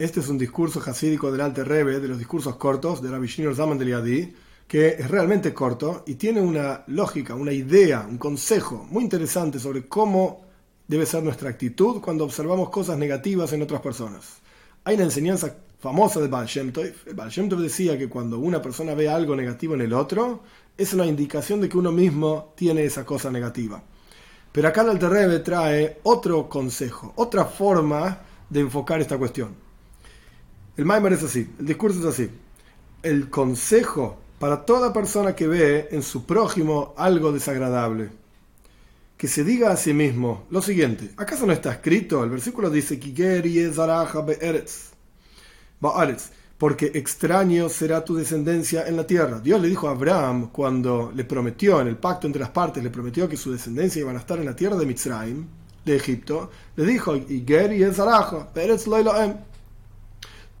Este 0.00 0.20
es 0.20 0.28
un 0.28 0.38
discurso 0.38 0.80
hasídico 0.80 1.30
del 1.30 1.42
Alte 1.42 1.62
Rebbe, 1.62 2.00
de 2.00 2.08
los 2.08 2.16
discursos 2.16 2.56
cortos 2.56 3.02
de 3.02 3.10
Rabbi 3.10 3.26
Shinor 3.26 3.54
Zaman 3.54 3.76
del 3.76 3.90
Yadi, 3.90 4.34
que 4.66 4.88
es 4.98 5.10
realmente 5.10 5.52
corto 5.52 6.04
y 6.06 6.14
tiene 6.14 6.40
una 6.40 6.84
lógica, 6.86 7.34
una 7.34 7.52
idea, 7.52 8.06
un 8.08 8.16
consejo 8.16 8.86
muy 8.90 9.04
interesante 9.04 9.58
sobre 9.58 9.86
cómo 9.86 10.40
debe 10.88 11.04
ser 11.04 11.22
nuestra 11.22 11.50
actitud 11.50 12.00
cuando 12.00 12.24
observamos 12.24 12.70
cosas 12.70 12.96
negativas 12.96 13.52
en 13.52 13.60
otras 13.60 13.82
personas. 13.82 14.38
Hay 14.84 14.94
una 14.94 15.04
enseñanza 15.04 15.54
famosa 15.78 16.18
de 16.18 16.28
Baal 16.28 16.46
Shem 16.46 16.72
decía 17.60 17.98
que 17.98 18.08
cuando 18.08 18.38
una 18.38 18.62
persona 18.62 18.94
ve 18.94 19.06
algo 19.06 19.36
negativo 19.36 19.74
en 19.74 19.82
el 19.82 19.92
otro, 19.92 20.40
es 20.78 20.94
una 20.94 21.04
indicación 21.04 21.60
de 21.60 21.68
que 21.68 21.76
uno 21.76 21.92
mismo 21.92 22.54
tiene 22.56 22.84
esa 22.84 23.04
cosa 23.04 23.30
negativa. 23.30 23.82
Pero 24.50 24.66
acá 24.66 24.80
el 24.80 24.88
Alte 24.88 25.10
Rebbe 25.10 25.40
trae 25.40 25.98
otro 26.04 26.48
consejo, 26.48 27.12
otra 27.16 27.44
forma 27.44 28.18
de 28.48 28.60
enfocar 28.60 29.02
esta 29.02 29.18
cuestión. 29.18 29.68
El 30.76 30.84
Maimer 30.84 31.12
es 31.12 31.22
así, 31.22 31.48
el 31.58 31.66
discurso 31.66 32.00
es 32.00 32.06
así. 32.06 32.30
El 33.02 33.28
consejo 33.28 34.18
para 34.38 34.64
toda 34.64 34.92
persona 34.92 35.36
que 35.36 35.46
ve 35.46 35.88
en 35.90 36.02
su 36.02 36.24
prójimo 36.24 36.94
algo 36.96 37.30
desagradable, 37.30 38.08
que 39.18 39.28
se 39.28 39.44
diga 39.44 39.70
a 39.70 39.76
sí 39.76 39.92
mismo 39.92 40.46
lo 40.50 40.62
siguiente. 40.62 41.10
¿Acaso 41.18 41.44
no 41.46 41.52
está 41.52 41.72
escrito? 41.72 42.24
El 42.24 42.30
versículo 42.30 42.70
dice, 42.70 42.98
porque 46.56 46.92
extraño 46.94 47.68
será 47.68 48.02
tu 48.02 48.14
descendencia 48.16 48.88
en 48.88 48.96
la 48.96 49.06
tierra. 49.06 49.40
Dios 49.40 49.60
le 49.60 49.68
dijo 49.68 49.88
a 49.88 49.90
Abraham 49.90 50.48
cuando 50.50 51.12
le 51.14 51.24
prometió, 51.24 51.82
en 51.82 51.88
el 51.88 51.98
pacto 51.98 52.26
entre 52.26 52.40
las 52.40 52.50
partes, 52.50 52.82
le 52.82 52.88
prometió 52.88 53.28
que 53.28 53.36
su 53.36 53.52
descendencia 53.52 54.00
iba 54.00 54.12
a 54.12 54.16
estar 54.16 54.38
en 54.38 54.46
la 54.46 54.56
tierra 54.56 54.76
de 54.76 54.86
Mitzrayim, 54.86 55.46
de 55.84 55.96
Egipto, 55.96 56.50
le 56.76 56.86
dijo, 56.86 57.14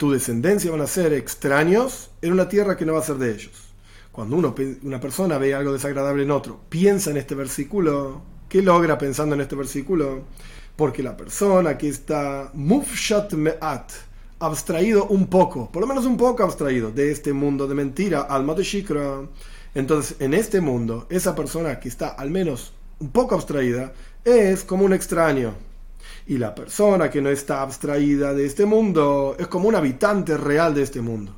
tu 0.00 0.10
descendencia 0.10 0.70
van 0.70 0.80
a 0.80 0.86
ser 0.86 1.12
extraños 1.12 2.10
en 2.22 2.32
una 2.32 2.48
tierra 2.48 2.74
que 2.74 2.86
no 2.86 2.94
va 2.94 3.00
a 3.00 3.02
ser 3.02 3.16
de 3.16 3.32
ellos. 3.34 3.52
Cuando 4.10 4.34
uno, 4.34 4.54
una 4.82 4.98
persona 4.98 5.36
ve 5.36 5.52
algo 5.52 5.74
desagradable 5.74 6.22
en 6.22 6.30
otro, 6.30 6.58
piensa 6.70 7.10
en 7.10 7.18
este 7.18 7.34
versículo, 7.34 8.22
¿qué 8.48 8.62
logra 8.62 8.96
pensando 8.96 9.34
en 9.34 9.42
este 9.42 9.56
versículo? 9.56 10.22
Porque 10.74 11.02
la 11.02 11.18
persona 11.18 11.76
que 11.76 11.90
está 11.90 12.50
mufshat 12.54 13.34
me'at, 13.34 13.92
abstraído 14.38 15.04
un 15.04 15.26
poco, 15.26 15.70
por 15.70 15.82
lo 15.82 15.86
menos 15.86 16.06
un 16.06 16.16
poco 16.16 16.44
abstraído 16.44 16.90
de 16.90 17.10
este 17.10 17.34
mundo 17.34 17.68
de 17.68 17.74
mentira, 17.74 18.22
alma 18.22 18.54
de 18.54 18.62
shikra, 18.62 19.28
entonces 19.74 20.16
en 20.18 20.32
este 20.32 20.62
mundo, 20.62 21.08
esa 21.10 21.34
persona 21.34 21.78
que 21.78 21.90
está 21.90 22.08
al 22.08 22.30
menos 22.30 22.72
un 23.00 23.10
poco 23.10 23.34
abstraída, 23.34 23.92
es 24.24 24.64
como 24.64 24.86
un 24.86 24.94
extraño 24.94 25.52
y 26.30 26.38
la 26.38 26.54
persona 26.54 27.10
que 27.10 27.20
no 27.20 27.28
está 27.28 27.60
abstraída 27.60 28.32
de 28.32 28.46
este 28.46 28.64
mundo 28.64 29.34
es 29.36 29.48
como 29.48 29.66
un 29.66 29.74
habitante 29.74 30.36
real 30.36 30.72
de 30.72 30.82
este 30.82 31.00
mundo. 31.00 31.34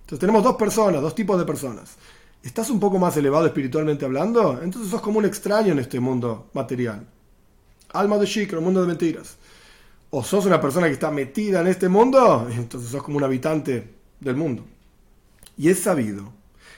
Entonces 0.00 0.18
tenemos 0.18 0.44
dos 0.44 0.56
personas, 0.56 1.00
dos 1.00 1.14
tipos 1.14 1.38
de 1.38 1.46
personas. 1.46 1.96
¿Estás 2.42 2.68
un 2.68 2.78
poco 2.78 2.98
más 2.98 3.16
elevado 3.16 3.46
espiritualmente 3.46 4.04
hablando? 4.04 4.60
Entonces 4.62 4.90
sos 4.90 5.00
como 5.00 5.20
un 5.20 5.24
extraño 5.24 5.72
en 5.72 5.78
este 5.78 6.00
mundo 6.00 6.50
material. 6.52 7.06
Alma 7.94 8.18
de 8.18 8.48
un 8.58 8.64
mundo 8.64 8.82
de 8.82 8.88
mentiras. 8.88 9.38
O 10.10 10.22
sos 10.22 10.44
una 10.44 10.60
persona 10.60 10.88
que 10.88 10.92
está 10.92 11.10
metida 11.10 11.62
en 11.62 11.68
este 11.68 11.88
mundo, 11.88 12.46
entonces 12.50 12.90
sos 12.90 13.02
como 13.02 13.16
un 13.16 13.24
habitante 13.24 13.94
del 14.20 14.36
mundo. 14.36 14.66
Y 15.56 15.70
es 15.70 15.78
sabido 15.80 16.30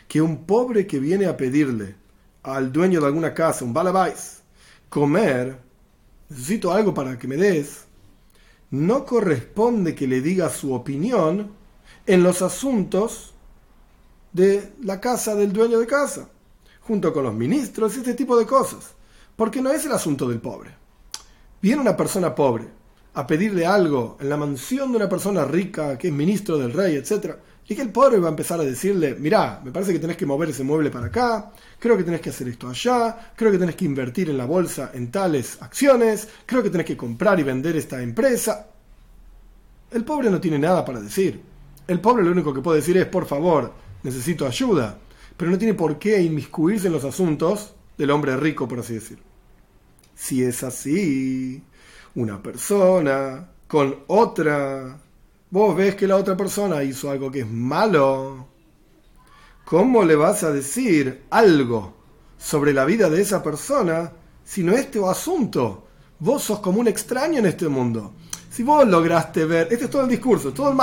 que 0.07 0.23
un 0.23 0.45
pobre 0.45 0.87
que 0.87 1.01
viene 1.01 1.27
a 1.27 1.37
pedirle 1.37 1.97
al 2.45 2.71
dueño 2.71 3.01
de 3.01 3.07
alguna 3.09 3.35
casa, 3.35 3.65
un 3.65 3.75
balabais, 3.75 4.43
comer, 4.89 5.67
necesito 6.29 6.73
algo 6.73 6.95
para 6.95 7.19
que 7.19 7.29
me 7.29 7.37
des, 7.37 7.87
no 8.71 9.05
corresponde 9.05 9.95
que 9.95 10.07
le 10.07 10.21
diga 10.21 10.51
su 10.51 10.75
opinión 10.75 11.53
en 12.07 12.23
los 12.23 12.43
asuntos 12.43 13.35
de 14.33 14.73
la 14.83 15.01
casa 15.01 15.35
del 15.35 15.53
dueño 15.53 15.79
de 15.79 15.87
casa, 15.87 16.29
junto 16.81 17.13
con 17.13 17.25
los 17.25 17.35
ministros 17.35 17.97
y 17.97 17.99
este 17.99 18.15
tipo 18.15 18.39
de 18.39 18.47
cosas, 18.47 18.95
porque 19.37 19.63
no 19.63 19.71
es 19.71 19.87
el 19.87 19.93
asunto 19.93 20.29
del 20.29 20.41
pobre. 20.41 20.75
Viene 21.61 21.81
una 21.81 21.97
persona 21.97 22.35
pobre 22.35 22.69
a 23.15 23.27
pedirle 23.27 23.67
algo 23.67 24.17
en 24.21 24.29
la 24.29 24.37
mansión 24.37 24.91
de 24.93 24.99
una 24.99 25.09
persona 25.09 25.45
rica 25.45 25.99
que 25.99 26.09
es 26.09 26.15
ministro 26.15 26.59
del 26.59 26.73
rey, 26.73 26.97
etc. 26.97 27.37
Y 27.71 27.77
que 27.77 27.83
el 27.83 27.91
pobre 27.91 28.19
va 28.19 28.29
a 28.29 28.31
empezar 28.31 28.59
a 28.59 28.65
decirle, 28.65 29.15
mirá, 29.19 29.61
me 29.63 29.71
parece 29.71 29.93
que 29.93 29.99
tenés 29.99 30.17
que 30.17 30.25
mover 30.25 30.49
ese 30.49 30.65
mueble 30.65 30.91
para 30.91 31.09
acá, 31.09 31.53
creo 31.79 31.99
que 31.99 32.03
tenés 32.03 32.23
que 32.23 32.31
hacer 32.31 32.49
esto 32.49 32.67
allá, 32.67 33.33
creo 33.37 33.53
que 33.53 33.59
tenés 33.59 33.77
que 33.77 33.85
invertir 33.85 34.31
en 34.31 34.39
la 34.39 34.47
bolsa 34.47 34.91
en 34.95 35.11
tales 35.11 35.61
acciones, 35.61 36.29
creo 36.47 36.63
que 36.63 36.71
tenés 36.71 36.87
que 36.87 36.97
comprar 36.97 37.39
y 37.39 37.43
vender 37.43 37.77
esta 37.77 38.03
empresa. 38.03 38.69
El 39.91 40.03
pobre 40.03 40.31
no 40.31 40.41
tiene 40.41 40.59
nada 40.59 40.83
para 40.83 41.01
decir. 41.01 41.43
El 41.87 42.01
pobre 42.01 42.25
lo 42.25 42.31
único 42.31 42.55
que 42.55 42.63
puede 42.63 42.81
decir 42.81 42.97
es, 42.97 43.07
por 43.07 43.27
favor, 43.27 43.71
necesito 44.03 44.47
ayuda, 44.47 44.97
pero 45.37 45.51
no 45.51 45.59
tiene 45.59 45.75
por 45.75 45.99
qué 45.99 46.23
inmiscuirse 46.23 46.87
en 46.87 46.95
los 46.95 47.05
asuntos 47.05 47.75
del 47.99 48.11
hombre 48.11 48.35
rico, 48.39 48.67
por 48.67 48.79
así 48.79 48.95
decir. 48.95 49.19
Si 50.15 50.43
es 50.43 50.63
así, 50.63 51.63
una 52.15 52.43
persona 52.43 53.47
con 53.67 54.05
otra 54.07 54.99
vos 55.51 55.77
ves 55.77 55.95
que 55.95 56.07
la 56.07 56.17
otra 56.17 56.37
persona 56.37 56.83
hizo 56.83 57.11
algo 57.11 57.31
que 57.31 57.41
es 57.41 57.51
malo, 57.51 58.47
¿cómo 59.65 60.05
le 60.05 60.17
vas 60.17 60.43
a 60.43 60.53
decir 60.53 61.25
algo 61.31 61.95
sobre 62.37 62.73
la 62.73 62.85
vida 62.85 63.09
de 63.09 63.21
esa 63.21 63.43
persona 63.43 64.13
si 64.45 64.63
no 64.63 64.73
es 64.73 64.91
tu 64.91 65.09
asunto? 65.09 65.87
Vos 66.19 66.43
sos 66.43 66.61
como 66.61 66.81
un 66.81 66.89
extraño 66.89 67.39
en 67.39 67.47
este 67.47 67.69
mundo. 67.69 68.15
Si 68.51 68.63
vos 68.63 68.87
lograste 68.87 69.45
ver, 69.45 69.69
este 69.71 69.85
es 69.85 69.91
todo 69.91 70.03
el 70.03 70.09
discurso, 70.09 70.53
todo 70.53 70.71
el 70.71 70.75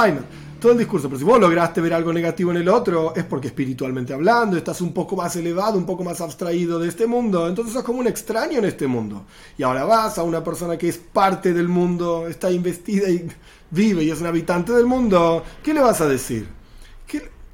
el 0.72 0.78
discurso, 0.78 1.08
pero 1.08 1.20
si 1.20 1.26
vos 1.26 1.40
lograste 1.40 1.82
ver 1.82 1.94
algo 1.94 2.12
negativo 2.14 2.52
en 2.52 2.58
el 2.58 2.70
otro, 2.70 3.14
es 3.16 3.24
porque 3.24 3.48
espiritualmente 3.48 4.14
hablando, 4.14 4.58
estás 4.58 4.82
un 4.82 4.94
poco 4.94 5.16
más 5.16 5.36
elevado, 5.36 5.78
un 5.78 5.86
poco 5.86 6.04
más 6.04 6.22
abstraído 6.22 6.80
de 6.80 6.90
este 6.90 7.08
mundo, 7.08 7.48
entonces 7.48 7.74
sos 7.74 7.84
como 7.84 8.00
un 8.00 8.08
extraño 8.08 8.60
en 8.60 8.66
este 8.66 8.88
mundo. 8.88 9.26
Y 9.58 9.64
ahora 9.64 9.84
vas 9.84 10.18
a 10.18 10.24
una 10.24 10.44
persona 10.44 10.78
que 10.78 10.90
es 10.90 10.98
parte 10.98 11.54
del 11.54 11.68
mundo, 11.68 12.28
está 12.28 12.52
investida 12.52 13.10
y 13.10 13.28
vive 13.72 14.04
y 14.04 14.12
es 14.12 14.22
un 14.22 14.28
habitante 14.28 14.74
del 14.74 14.86
mundo, 14.86 15.44
¿qué 15.64 15.74
le 15.74 15.82
vas 15.82 16.02
a 16.02 16.08
decir? 16.08 16.48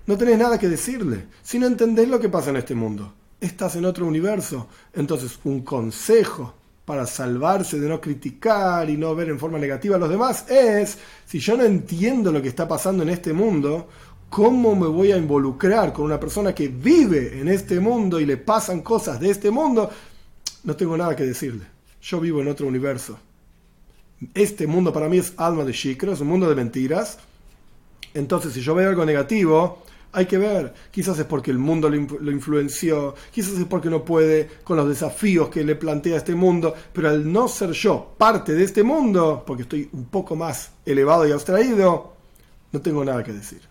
No 0.08 0.18
tenés 0.18 0.38
nada 0.38 0.58
que 0.58 0.68
decirle. 0.68 1.28
Si 1.44 1.60
no 1.60 1.68
entendés 1.68 2.10
lo 2.10 2.20
que 2.20 2.28
pasa 2.28 2.50
en 2.50 2.58
este 2.58 2.76
mundo, 2.76 3.14
estás 3.40 3.76
en 3.76 3.86
otro 3.86 4.06
universo. 4.06 4.68
Entonces, 4.94 5.40
un 5.44 5.62
consejo 5.62 6.56
para 6.86 7.06
salvarse 7.06 7.80
de 7.80 7.88
no 7.88 8.02
criticar 8.02 8.90
y 8.90 8.98
no 8.98 9.16
ver 9.16 9.30
en 9.30 9.40
forma 9.40 9.58
negativa 9.60 9.96
a 9.96 10.00
los 10.00 10.10
demás 10.10 10.50
es, 10.50 10.98
si 11.26 11.40
yo 11.40 11.56
no 11.56 11.64
entiendo 11.64 12.32
lo 12.32 12.42
que 12.42 12.50
está 12.50 12.68
pasando 12.68 13.04
en 13.04 13.10
este 13.10 13.34
mundo, 13.34 13.88
¿cómo 14.30 14.76
me 14.76 14.88
voy 14.88 15.12
a 15.12 15.18
involucrar 15.18 15.94
con 15.94 16.06
una 16.06 16.20
persona 16.20 16.54
que 16.54 16.68
vive 16.68 17.40
en 17.40 17.48
este 17.48 17.80
mundo 17.80 18.20
y 18.20 18.26
le 18.26 18.38
pasan 18.38 18.82
cosas 18.82 19.20
de 19.20 19.30
este 19.30 19.52
mundo? 19.52 19.90
No 20.64 20.76
tengo 20.76 20.98
nada 20.98 21.16
que 21.16 21.24
decirle. 21.24 21.66
Yo 22.02 22.20
vivo 22.20 22.42
en 22.42 22.48
otro 22.48 22.68
universo 22.68 23.18
este 24.34 24.68
mundo 24.68 24.94
para 24.94 25.10
mí 25.10 25.18
es 25.18 25.34
alma 25.38 25.66
de 25.66 25.74
shikra, 25.74 26.14
es 26.14 26.20
un 26.22 26.28
mundo 26.28 26.48
de 26.48 26.56
mentiras. 26.56 27.18
Entonces, 28.14 28.54
si 28.54 28.62
yo 28.62 28.76
veo 28.76 28.90
algo 28.90 29.06
negativo, 29.06 29.84
hay 30.14 30.26
que 30.26 30.38
ver. 30.38 30.74
Quizás 30.92 31.18
es 31.20 31.26
porque 31.26 31.52
el 31.52 31.58
mundo 31.58 31.90
lo, 31.90 32.32
influenció, 32.32 33.16
quizás 33.32 33.58
es 33.58 33.66
porque 33.66 33.90
no 33.90 34.04
puede 34.04 34.50
con 34.64 34.78
los 34.78 34.88
desafíos 34.88 35.50
que 35.50 35.64
le 35.64 35.76
plantea 35.76 36.18
este 36.18 36.36
mundo, 36.36 36.74
pero 36.94 37.10
al 37.10 37.32
no 37.32 37.48
ser 37.48 37.72
yo 37.72 38.14
parte 38.18 38.54
de 38.54 38.64
este 38.64 38.84
mundo, 38.84 39.44
porque 39.46 39.64
estoy 39.64 39.90
un 39.94 40.06
poco 40.06 40.36
más 40.36 40.72
elevado 40.86 41.28
y 41.28 41.32
abstraído, 41.32 42.14
no 42.72 42.82
tengo 42.82 43.04
nada 43.04 43.24
que 43.24 43.34
decir. 43.34 43.71